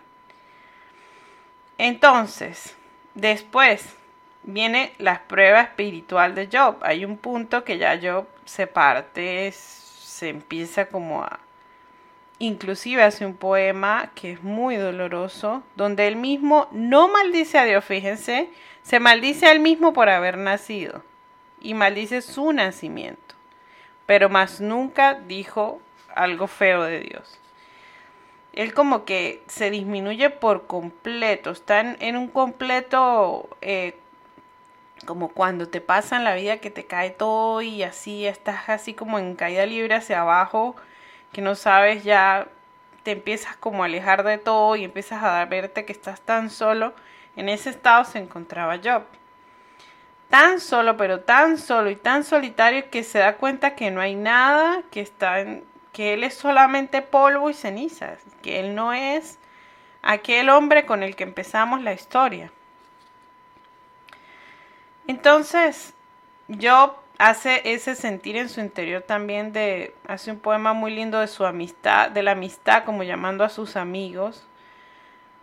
Entonces, 1.78 2.76
después 3.14 3.94
viene 4.42 4.92
la 4.98 5.22
prueba 5.22 5.60
espiritual 5.60 6.34
de 6.34 6.48
Job. 6.52 6.78
Hay 6.82 7.04
un 7.04 7.16
punto 7.16 7.62
que 7.62 7.78
ya 7.78 7.98
Job 8.02 8.26
se 8.44 8.66
parte, 8.66 9.52
se 9.52 10.28
empieza 10.28 10.86
como 10.86 11.22
a, 11.22 11.38
Inclusive 12.40 13.02
hace 13.02 13.26
un 13.26 13.34
poema 13.34 14.12
que 14.14 14.32
es 14.32 14.42
muy 14.42 14.76
doloroso, 14.76 15.64
donde 15.74 16.06
él 16.06 16.14
mismo 16.14 16.68
no 16.70 17.08
maldice 17.08 17.58
a 17.58 17.64
Dios, 17.64 17.84
fíjense, 17.84 18.48
se 18.82 19.00
maldice 19.00 19.46
a 19.46 19.52
él 19.52 19.58
mismo 19.58 19.92
por 19.92 20.08
haber 20.08 20.38
nacido 20.38 21.02
y 21.60 21.74
maldice 21.74 22.22
su 22.22 22.52
nacimiento, 22.52 23.34
pero 24.06 24.28
más 24.28 24.60
nunca 24.60 25.14
dijo 25.14 25.80
algo 26.14 26.46
feo 26.46 26.84
de 26.84 27.00
Dios. 27.00 27.40
Él 28.52 28.72
como 28.72 29.04
que 29.04 29.42
se 29.48 29.70
disminuye 29.70 30.30
por 30.30 30.66
completo, 30.66 31.50
está 31.50 31.80
en, 31.80 32.16
un 32.16 32.28
completo, 32.28 33.48
eh, 33.60 33.96
como 35.06 35.28
cuando 35.28 35.68
te 35.68 35.80
pasa 35.80 36.16
en 36.16 36.24
la 36.24 36.34
vida 36.34 36.58
que 36.58 36.70
te 36.70 36.86
cae 36.86 37.10
todo 37.10 37.62
y 37.62 37.82
así 37.82 38.26
estás 38.26 38.68
así 38.68 38.94
como 38.94 39.18
en 39.18 39.34
caída 39.34 39.66
libre 39.66 39.94
hacia 39.96 40.20
abajo 40.20 40.76
que 41.32 41.40
no 41.40 41.54
sabes 41.54 42.04
ya, 42.04 42.48
te 43.02 43.12
empiezas 43.12 43.56
como 43.56 43.82
a 43.82 43.86
alejar 43.86 44.22
de 44.22 44.38
todo 44.38 44.76
y 44.76 44.84
empiezas 44.84 45.22
a 45.22 45.44
verte 45.44 45.84
que 45.84 45.92
estás 45.92 46.20
tan 46.20 46.50
solo. 46.50 46.92
En 47.36 47.48
ese 47.48 47.70
estado 47.70 48.04
se 48.04 48.18
encontraba 48.18 48.78
Job. 48.82 49.04
Tan 50.28 50.60
solo, 50.60 50.96
pero 50.96 51.20
tan 51.20 51.56
solo 51.56 51.90
y 51.90 51.96
tan 51.96 52.24
solitario 52.24 52.90
que 52.90 53.02
se 53.02 53.18
da 53.18 53.36
cuenta 53.36 53.74
que 53.74 53.90
no 53.90 54.00
hay 54.00 54.14
nada, 54.14 54.82
que 54.90 55.00
está 55.00 55.40
en, 55.40 55.64
que 55.92 56.14
él 56.14 56.22
es 56.22 56.34
solamente 56.34 57.00
polvo 57.00 57.48
y 57.48 57.54
cenizas, 57.54 58.20
que 58.42 58.60
él 58.60 58.74
no 58.74 58.92
es 58.92 59.38
aquel 60.02 60.50
hombre 60.50 60.84
con 60.86 61.02
el 61.02 61.16
que 61.16 61.24
empezamos 61.24 61.82
la 61.82 61.92
historia. 61.92 62.52
Entonces, 65.06 65.94
Job 66.48 66.94
hace 67.18 67.60
ese 67.64 67.96
sentir 67.96 68.36
en 68.36 68.48
su 68.48 68.60
interior 68.60 69.02
también 69.02 69.52
de, 69.52 69.94
hace 70.06 70.30
un 70.30 70.38
poema 70.38 70.72
muy 70.72 70.94
lindo 70.94 71.18
de 71.18 71.26
su 71.26 71.44
amistad, 71.44 72.10
de 72.10 72.22
la 72.22 72.32
amistad 72.32 72.84
como 72.84 73.02
llamando 73.02 73.44
a 73.44 73.48
sus 73.48 73.76
amigos, 73.76 74.46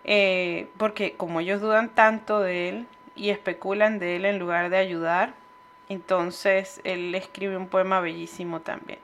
eh, 0.06 0.70
porque 0.78 1.14
como 1.14 1.42
ellos 1.42 1.62
dudan 1.62 1.90
tanto 1.90 2.40
de 2.40 2.70
él 2.70 2.88
y 3.16 3.30
especulan 3.30 4.00
de 4.00 4.16
él 4.16 4.26
en 4.26 4.40
lugar 4.40 4.70
de 4.70 4.78
ayudar, 4.78 5.34
entonces 5.90 6.80
él 6.84 7.14
escribe 7.14 7.58
un 7.58 7.68
poema 7.68 8.00
bellísimo 8.00 8.62
también. 8.62 9.00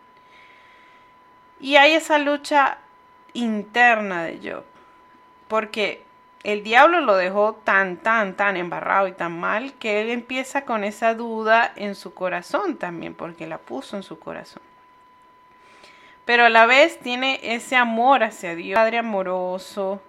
Y 1.59 1.75
hay 1.75 1.93
esa 1.93 2.17
lucha 2.17 2.79
interna 3.33 4.23
de 4.23 4.39
Job, 4.51 4.63
porque 5.47 6.03
el 6.43 6.63
diablo 6.63 7.01
lo 7.01 7.15
dejó 7.15 7.53
tan, 7.53 7.97
tan, 7.97 8.35
tan 8.35 8.57
embarrado 8.57 9.07
y 9.07 9.11
tan 9.11 9.39
mal 9.39 9.73
que 9.73 10.01
él 10.01 10.09
empieza 10.09 10.65
con 10.65 10.83
esa 10.83 11.13
duda 11.13 11.71
en 11.75 11.95
su 11.95 12.13
corazón 12.13 12.77
también, 12.77 13.13
porque 13.13 13.45
la 13.45 13.59
puso 13.59 13.95
en 13.95 14.03
su 14.03 14.17
corazón. 14.17 14.63
Pero 16.25 16.45
a 16.45 16.49
la 16.49 16.65
vez 16.65 16.99
tiene 16.99 17.39
ese 17.43 17.75
amor 17.75 18.23
hacia 18.23 18.55
Dios, 18.55 18.75
Padre 18.77 18.99
amoroso 18.99 20.01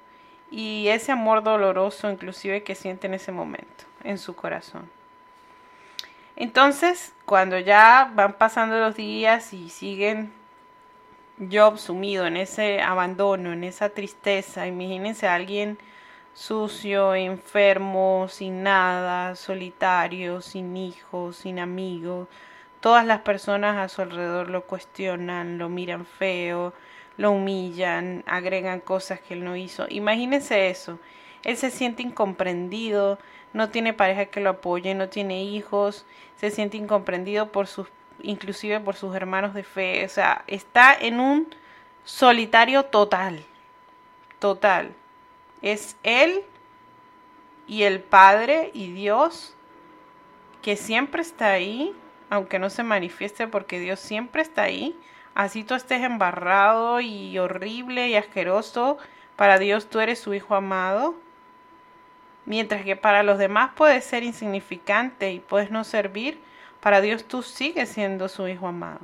y 0.51 0.89
ese 0.89 1.13
amor 1.13 1.43
doloroso 1.43 2.11
inclusive 2.11 2.63
que 2.63 2.75
siente 2.75 3.07
en 3.07 3.15
ese 3.15 3.33
momento, 3.33 3.85
en 4.05 4.19
su 4.19 4.35
corazón. 4.35 4.89
Entonces, 6.37 7.13
cuando 7.27 7.59
ya 7.59 8.11
van 8.15 8.35
pasando 8.35 8.79
los 8.79 8.97
días 8.97 9.53
y 9.53 9.69
siguen 9.69 10.33
Job 11.51 11.79
sumido 11.79 12.27
en 12.27 12.37
ese 12.37 12.81
abandono, 12.81 13.53
en 13.53 13.65
esa 13.65 13.91
tristeza, 13.91 14.67
imagínense 14.67 15.27
a 15.27 15.35
alguien 15.35 15.79
sucio, 16.35 17.15
enfermo, 17.15 18.27
sin 18.29 18.63
nada, 18.63 19.37
solitario, 19.37 20.41
sin 20.41 20.77
hijos, 20.77 21.37
sin 21.37 21.59
amigos. 21.59 22.29
Todas 22.81 23.07
las 23.07 23.21
personas 23.21 23.77
a 23.77 23.89
su 23.89 24.03
alrededor 24.03 24.51
lo 24.51 24.65
cuestionan, 24.65 25.59
lo 25.59 25.69
miran 25.69 26.07
feo, 26.07 26.73
lo 27.17 27.33
humillan, 27.33 28.25
agregan 28.27 28.81
cosas 28.81 29.21
que 29.21 29.35
él 29.35 29.45
no 29.45 29.57
hizo. 29.57 29.87
Imagínense 29.89 30.71
eso. 30.71 30.99
Él 31.45 31.57
se 31.57 31.71
siente 31.71 32.03
incomprendido, 32.03 33.19
no 33.53 33.71
tiene 33.71 33.93
pareja 33.93 34.27
que 34.27 34.41
lo 34.41 34.51
apoye, 34.51 34.95
no 34.95 35.09
tiene 35.09 35.45
hijos, 35.45 36.07
se 36.37 36.51
siente 36.51 36.77
incomprendido 36.77 37.53
por 37.53 37.67
sus 37.67 37.89
inclusive 38.23 38.81
por 38.81 38.95
sus 38.95 39.15
hermanos 39.15 39.55
de 39.55 39.65
fe, 39.65 40.05
o 40.05 40.09
sea, 40.09 40.45
está 40.47 40.95
en 40.95 41.21
un 41.21 41.55
solitario 42.05 42.85
total. 42.85 43.45
Total. 44.39 44.95
Es 45.63 45.97
Él 46.03 46.45
y 47.67 47.85
el 47.85 48.01
Padre 48.01 48.71
y 48.75 48.93
Dios 48.93 49.57
que 50.61 50.77
siempre 50.77 51.23
está 51.23 51.51
ahí, 51.53 51.95
aunque 52.31 52.59
no 52.59 52.71
se 52.71 52.83
manifieste 52.83 53.49
porque 53.49 53.81
Dios 53.81 54.01
siempre 54.01 54.43
está 54.43 54.63
ahí. 54.63 54.99
Así 55.35 55.65
tú 55.65 55.75
estés 55.75 56.03
embarrado 56.03 57.01
y 57.01 57.39
horrible 57.39 58.09
y 58.09 58.17
asqueroso, 58.17 58.99
para 59.37 59.59
Dios 59.59 59.89
tú 59.89 60.01
eres 60.01 60.19
su 60.19 60.35
Hijo 60.35 60.55
amado. 60.55 61.15
Mientras 62.45 62.85
que 62.85 62.97
para 62.97 63.23
los 63.23 63.39
demás 63.39 63.71
puedes 63.75 64.05
ser 64.05 64.23
insignificante 64.23 65.33
y 65.33 65.41
puedes 65.41 65.71
no 65.71 65.85
servir, 65.85 66.41
para 66.81 67.01
Dios 67.01 67.25
tú 67.25 67.43
sigues 67.43 67.89
siendo 67.89 68.29
su 68.29 68.47
Hijo 68.49 68.67
amado. 68.67 69.01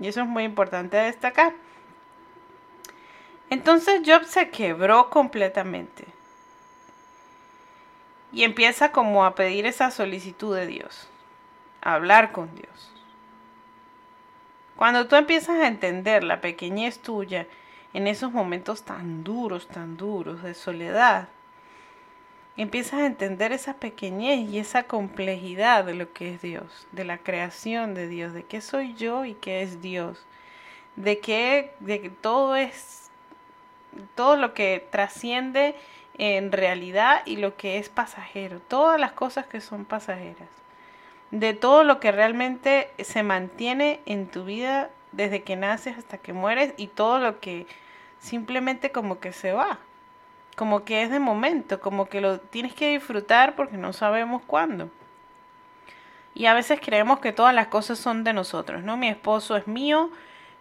Y 0.00 0.08
eso 0.08 0.20
es 0.20 0.26
muy 0.26 0.44
importante 0.44 0.96
destacar. 0.96 1.54
Entonces 3.50 4.02
Job 4.04 4.24
se 4.24 4.50
quebró 4.50 5.10
completamente. 5.10 6.06
Y 8.32 8.42
empieza 8.42 8.90
como 8.90 9.24
a 9.24 9.34
pedir 9.34 9.66
esa 9.66 9.90
solicitud 9.90 10.56
de 10.56 10.66
Dios, 10.66 11.08
a 11.82 11.94
hablar 11.94 12.32
con 12.32 12.54
Dios. 12.54 12.92
Cuando 14.76 15.06
tú 15.06 15.14
empiezas 15.14 15.60
a 15.60 15.68
entender 15.68 16.24
la 16.24 16.40
pequeñez 16.40 16.98
tuya 16.98 17.46
en 17.92 18.08
esos 18.08 18.32
momentos 18.32 18.82
tan 18.82 19.22
duros, 19.22 19.68
tan 19.68 19.96
duros 19.96 20.42
de 20.42 20.54
soledad, 20.54 21.28
empiezas 22.56 23.00
a 23.00 23.06
entender 23.06 23.52
esa 23.52 23.74
pequeñez 23.74 24.48
y 24.48 24.58
esa 24.58 24.84
complejidad 24.84 25.84
de 25.84 25.94
lo 25.94 26.12
que 26.12 26.34
es 26.34 26.42
Dios, 26.42 26.86
de 26.92 27.04
la 27.04 27.18
creación 27.18 27.94
de 27.94 28.08
Dios, 28.08 28.32
de 28.32 28.42
qué 28.42 28.60
soy 28.60 28.94
yo 28.94 29.24
y 29.24 29.34
qué 29.34 29.62
es 29.62 29.80
Dios, 29.80 30.24
de 30.96 31.18
que, 31.20 31.74
de 31.80 32.00
que 32.00 32.10
todo 32.10 32.56
es, 32.56 33.03
todo 34.14 34.36
lo 34.36 34.54
que 34.54 34.86
trasciende 34.90 35.74
en 36.16 36.52
realidad 36.52 37.22
y 37.24 37.36
lo 37.36 37.56
que 37.56 37.78
es 37.78 37.88
pasajero, 37.88 38.60
todas 38.60 39.00
las 39.00 39.12
cosas 39.12 39.46
que 39.46 39.60
son 39.60 39.84
pasajeras, 39.84 40.48
de 41.30 41.54
todo 41.54 41.84
lo 41.84 42.00
que 42.00 42.12
realmente 42.12 42.90
se 42.98 43.22
mantiene 43.22 44.00
en 44.06 44.28
tu 44.28 44.44
vida 44.44 44.90
desde 45.12 45.42
que 45.42 45.56
naces 45.56 45.98
hasta 45.98 46.18
que 46.18 46.32
mueres 46.32 46.74
y 46.76 46.88
todo 46.88 47.18
lo 47.18 47.40
que 47.40 47.66
simplemente 48.20 48.92
como 48.92 49.18
que 49.20 49.32
se 49.32 49.52
va 49.52 49.78
como 50.54 50.84
que 50.84 51.02
es 51.02 51.10
de 51.10 51.18
momento, 51.18 51.80
como 51.80 52.06
que 52.06 52.20
lo 52.20 52.38
tienes 52.38 52.74
que 52.74 52.90
disfrutar 52.90 53.56
porque 53.56 53.76
no 53.76 53.92
sabemos 53.92 54.42
cuándo. 54.46 54.88
Y 56.34 56.46
a 56.46 56.54
veces 56.54 56.80
creemos 56.82 57.20
que 57.20 57.32
todas 57.32 57.54
las 57.54 57.68
cosas 57.68 57.98
son 57.98 58.24
de 58.24 58.32
nosotros, 58.32 58.82
¿no? 58.82 58.96
Mi 58.96 59.08
esposo 59.08 59.56
es 59.56 59.66
mío, 59.66 60.10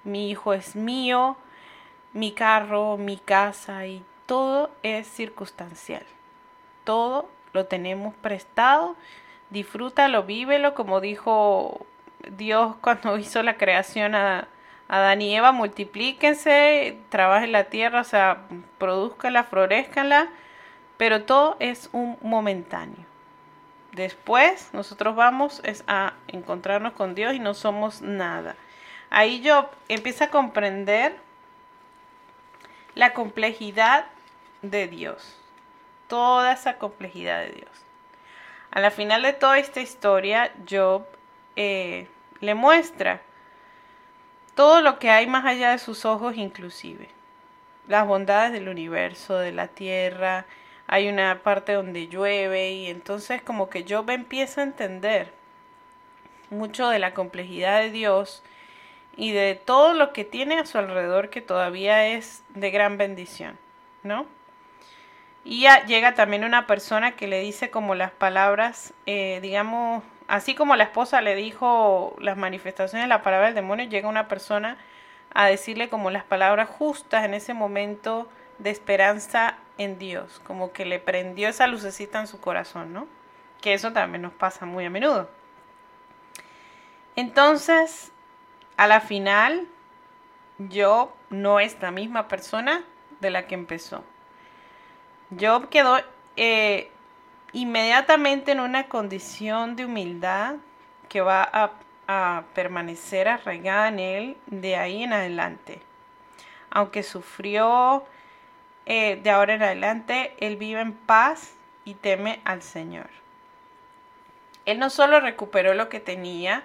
mi 0.04 0.30
hijo 0.30 0.54
es 0.54 0.76
mío, 0.76 1.36
mi 2.14 2.32
carro, 2.32 2.98
mi 2.98 3.18
casa 3.18 3.86
y 3.86 4.04
todo 4.26 4.72
es 4.84 5.08
circunstancial. 5.08 6.06
Todo 6.84 7.30
lo 7.54 7.66
tenemos 7.66 8.14
prestado, 8.16 8.96
disfrútalo, 9.50 10.24
vívelo, 10.24 10.74
como 10.74 11.02
dijo 11.02 11.86
Dios 12.38 12.76
cuando 12.82 13.18
hizo 13.20 13.44
la 13.44 13.58
creación 13.58 14.16
a, 14.16 14.48
Adán 14.88 15.22
y 15.22 15.36
Eva, 15.36 15.52
multiplíquense, 15.52 17.00
trabajen 17.10 17.52
la 17.52 17.64
tierra, 17.64 18.02
o 18.02 18.04
sea, 18.04 18.44
produzcanla, 18.78 19.44
florezcanla, 19.46 20.30
pero 20.98 21.24
todo 21.24 21.56
es 21.60 21.90
un 21.94 22.18
momentáneo. 22.22 23.06
Después 23.94 24.70
nosotros 24.74 25.16
vamos 25.16 25.62
es 25.64 25.84
a 25.88 26.14
encontrarnos 26.28 26.94
con 26.94 27.16
Dios 27.16 27.34
y 27.34 27.40
no 27.40 27.54
somos 27.54 28.02
nada. 28.02 28.56
Ahí 29.10 29.42
yo 29.42 29.70
empiezo 29.88 30.26
a 30.26 30.30
comprender 30.30 31.16
la 32.96 33.14
complejidad 33.14 34.06
de 34.62 34.88
Dios, 34.88 35.38
toda 36.08 36.54
esa 36.54 36.78
complejidad 36.78 37.42
de 37.42 37.52
Dios. 37.52 37.70
A 38.72 38.80
la 38.80 38.92
final 38.92 39.22
de 39.22 39.34
toda 39.34 39.60
esta 39.60 39.82
historia, 39.82 40.52
Job 40.70 41.06
eh, 41.56 42.08
le 42.40 42.56
muestra 42.56 43.22
todo 44.56 44.82
lo 44.82 45.00
que 45.00 45.10
hay 45.10 45.28
más 45.28 45.46
allá 45.46 45.72
de 45.72 45.80
sus 45.80 46.06
ojos 46.06 46.36
inclusive. 46.38 47.10
Las 47.88 48.08
bondades 48.08 48.54
del 48.54 48.70
universo, 48.70 49.38
de 49.38 49.52
la 49.52 49.68
tierra, 49.68 50.46
hay 50.88 51.10
una 51.10 51.42
parte 51.44 51.74
donde 51.74 52.08
llueve 52.08 52.72
y 52.72 52.88
entonces 52.88 53.42
como 53.42 53.70
que 53.70 53.84
yo 53.84 54.06
empiezo 54.08 54.62
a 54.62 54.66
entender 54.66 55.34
mucho 56.50 56.90
de 56.90 57.00
la 57.00 57.14
complejidad 57.14 57.82
de 57.82 57.92
Dios 57.92 58.44
y 59.16 59.32
de 59.32 59.56
todo 59.56 59.94
lo 59.94 60.14
que 60.14 60.26
tiene 60.26 60.60
a 60.60 60.66
su 60.66 60.78
alrededor 60.78 61.30
que 61.30 61.42
todavía 61.42 62.08
es 62.08 62.44
de 62.50 62.72
gran 62.72 62.98
bendición, 62.98 63.58
¿no? 64.04 64.26
Y 65.46 65.68
llega 65.88 66.14
también 66.14 66.46
una 66.46 66.68
persona 66.68 67.12
que 67.12 67.28
le 67.28 67.42
dice 67.42 67.70
como 67.70 67.96
las 67.96 68.12
palabras, 68.12 68.94
eh, 69.06 69.40
digamos, 69.42 70.04
Así 70.28 70.56
como 70.56 70.76
la 70.76 70.86
esposa 70.86 71.22
le 71.22 71.36
dijo 71.36 72.16
las 72.20 72.38
manifestaciones 72.38 73.06
de 73.06 73.10
la 73.10 73.22
palabra 73.22 73.48
del 73.48 73.56
demonio, 73.56 73.88
llega 73.88 74.08
una 74.08 74.28
persona 74.28 74.78
a 75.34 75.48
decirle 75.48 75.90
como 75.90 76.12
las 76.12 76.24
palabras 76.24 76.70
justas 76.70 77.26
en 77.26 77.34
ese 77.34 77.54
momento 77.54 78.30
de 78.60 78.70
esperanza 78.70 79.58
en 79.78 80.00
Dios, 80.00 80.42
como 80.46 80.72
que 80.72 80.86
le 80.86 81.00
prendió 81.00 81.50
esa 81.50 81.68
lucecita 81.68 82.20
en 82.20 82.28
su 82.28 82.40
corazón, 82.40 82.94
¿no? 82.94 83.08
Que 83.62 83.74
eso 83.74 83.92
también 83.92 84.22
nos 84.22 84.34
pasa 84.34 84.66
muy 84.66 84.86
a 84.86 84.90
menudo. 84.90 85.30
Entonces, 87.16 88.12
a 88.78 88.88
la 88.88 89.02
final, 89.02 89.68
Job 90.72 91.12
no 91.30 91.60
es 91.60 91.78
la 91.82 91.92
misma 91.92 92.28
persona 92.28 92.84
de 93.20 93.30
la 93.30 93.48
que 93.48 93.56
empezó. 93.56 94.04
Job 95.40 95.70
quedó 95.70 96.00
eh, 96.36 96.92
inmediatamente 97.54 98.52
en 98.52 98.60
una 98.60 98.88
condición 98.88 99.76
de 99.76 99.86
humildad 99.86 100.56
que 101.10 101.22
va 101.22 101.50
a, 101.52 101.72
permanecer 102.54 103.28
arraigada 103.28 103.88
en 103.88 103.98
él 103.98 104.38
de 104.48 104.76
ahí 104.76 105.04
en 105.04 105.14
adelante. 105.14 105.82
Aunque 106.70 107.02
sufrió 107.02 108.04
eh, 108.86 109.20
de 109.24 109.30
ahora 109.32 109.56
en 109.56 109.64
adelante, 109.64 110.36
él 110.40 110.58
vive 110.58 110.82
en 110.82 110.94
paz 110.94 111.56
y 111.86 111.96
teme 111.96 112.42
al 112.44 112.62
Señor. 112.62 113.10
Él 114.66 114.80
no 114.80 114.90
solo 114.90 115.22
recuperó 115.22 115.74
lo 115.74 115.90
que 115.90 116.00
tenía, 116.00 116.64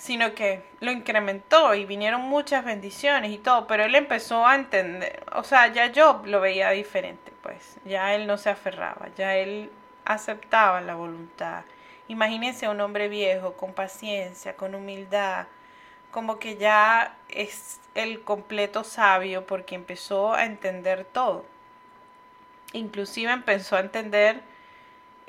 sino 0.00 0.34
que 0.34 0.62
lo 0.80 0.90
incrementó 0.90 1.74
y 1.74 1.84
vinieron 1.84 2.22
muchas 2.22 2.64
bendiciones 2.64 3.32
y 3.32 3.36
todo, 3.36 3.66
pero 3.66 3.84
él 3.84 3.94
empezó 3.94 4.46
a 4.46 4.54
entender, 4.54 5.22
o 5.34 5.44
sea, 5.44 5.66
ya 5.66 5.88
yo 5.88 6.22
lo 6.24 6.40
veía 6.40 6.70
diferente, 6.70 7.32
pues, 7.42 7.76
ya 7.84 8.14
él 8.14 8.26
no 8.26 8.38
se 8.38 8.48
aferraba, 8.48 9.08
ya 9.14 9.36
él 9.36 9.70
aceptaba 10.06 10.80
la 10.80 10.94
voluntad. 10.94 11.64
Imagínense 12.08 12.64
a 12.64 12.70
un 12.70 12.80
hombre 12.80 13.08
viejo, 13.08 13.52
con 13.58 13.74
paciencia, 13.74 14.56
con 14.56 14.74
humildad, 14.74 15.48
como 16.10 16.38
que 16.38 16.56
ya 16.56 17.14
es 17.28 17.78
el 17.94 18.22
completo 18.22 18.84
sabio 18.84 19.46
porque 19.46 19.74
empezó 19.74 20.32
a 20.32 20.46
entender 20.46 21.04
todo. 21.04 21.44
Inclusive 22.72 23.32
empezó 23.32 23.76
a 23.76 23.80
entender 23.80 24.40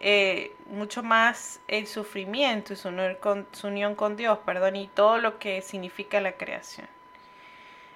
eh, 0.03 0.55
mucho 0.65 1.03
más 1.03 1.59
el 1.67 1.85
sufrimiento 1.85 2.73
y 2.73 2.75
su, 2.75 2.89
su 3.51 3.67
unión 3.67 3.93
con 3.93 4.17
Dios, 4.17 4.39
perdón, 4.39 4.75
y 4.75 4.87
todo 4.87 5.19
lo 5.19 5.37
que 5.37 5.61
significa 5.61 6.19
la 6.19 6.31
creación. 6.31 6.87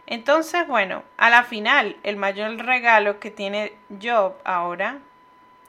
Entonces, 0.06 0.68
bueno, 0.68 1.04
a 1.18 1.32
la 1.32 1.44
final, 1.44 1.98
el 2.04 2.16
mayor 2.16 2.56
regalo 2.58 3.20
que 3.20 3.32
tiene 3.32 3.74
Job 4.00 4.36
ahora 4.44 5.00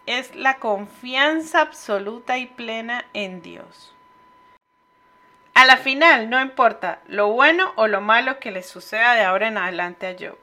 es 0.04 0.36
la 0.36 0.58
confianza 0.58 1.62
absoluta 1.62 2.36
y 2.36 2.46
plena 2.46 3.06
en 3.14 3.40
Dios. 3.40 3.94
A 5.54 5.64
la 5.64 5.78
final, 5.78 6.28
no 6.28 6.38
importa 6.38 7.00
lo 7.06 7.28
bueno 7.28 7.72
o 7.76 7.86
lo 7.86 8.02
malo 8.02 8.40
que 8.40 8.50
le 8.50 8.62
suceda 8.62 9.14
de 9.14 9.22
ahora 9.22 9.48
en 9.48 9.56
adelante 9.56 10.06
a 10.06 10.12
Job. 10.12 10.38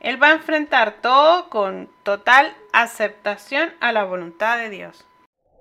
Él 0.00 0.20
va 0.20 0.28
a 0.28 0.32
enfrentar 0.32 0.94
todo 1.02 1.50
con 1.50 1.90
total 2.04 2.56
aceptación 2.72 3.74
a 3.80 3.92
la 3.92 4.04
voluntad 4.04 4.56
de 4.56 4.70
Dios. 4.70 5.04